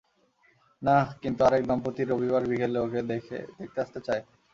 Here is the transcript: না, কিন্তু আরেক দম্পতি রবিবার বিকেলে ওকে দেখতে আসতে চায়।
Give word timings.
না, 0.81 0.97
কিন্তু 1.21 1.41
আরেক 1.47 1.63
দম্পতি 1.69 2.01
রবিবার 2.03 2.43
বিকেলে 2.49 2.79
ওকে 2.85 2.99
দেখতে 3.11 3.35
আসতে 3.83 3.99
চায়। 4.07 4.23